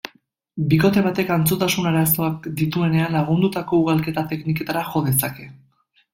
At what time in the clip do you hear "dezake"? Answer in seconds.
5.13-5.49